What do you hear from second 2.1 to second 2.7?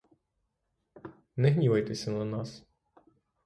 на нас.